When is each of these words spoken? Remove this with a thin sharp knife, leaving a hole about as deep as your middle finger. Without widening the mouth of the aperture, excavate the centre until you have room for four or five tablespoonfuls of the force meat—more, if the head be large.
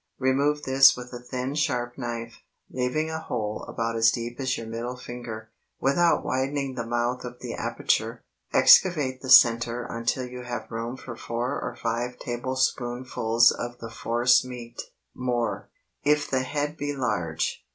Remove 0.17 0.63
this 0.63 0.97
with 0.97 1.13
a 1.13 1.19
thin 1.21 1.53
sharp 1.53 1.95
knife, 1.95 2.39
leaving 2.71 3.11
a 3.11 3.19
hole 3.19 3.63
about 3.67 3.95
as 3.95 4.09
deep 4.09 4.39
as 4.39 4.57
your 4.57 4.65
middle 4.65 4.95
finger. 4.97 5.51
Without 5.79 6.25
widening 6.25 6.73
the 6.73 6.87
mouth 6.87 7.23
of 7.23 7.37
the 7.41 7.53
aperture, 7.53 8.23
excavate 8.51 9.21
the 9.21 9.29
centre 9.29 9.85
until 9.87 10.25
you 10.25 10.41
have 10.41 10.71
room 10.71 10.97
for 10.97 11.15
four 11.15 11.61
or 11.61 11.75
five 11.75 12.17
tablespoonfuls 12.17 13.51
of 13.51 13.77
the 13.77 13.91
force 13.91 14.43
meat—more, 14.43 15.69
if 16.03 16.27
the 16.27 16.41
head 16.41 16.75
be 16.77 16.95
large. 16.95 17.63